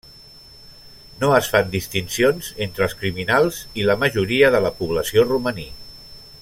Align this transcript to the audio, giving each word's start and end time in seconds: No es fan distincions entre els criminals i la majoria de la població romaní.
No 1.23 1.27
es 1.39 1.49
fan 1.55 1.69
distincions 1.75 2.49
entre 2.67 2.87
els 2.87 2.97
criminals 3.03 3.61
i 3.83 3.87
la 3.91 3.97
majoria 4.05 4.53
de 4.57 4.63
la 4.69 4.73
població 4.81 5.31
romaní. 5.33 5.69